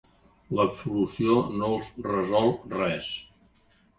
[0.59, 3.13] L'absolució no els resol res.